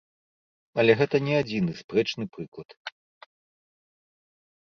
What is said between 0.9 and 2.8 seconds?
гэта не адзіны спрэчны прыклад.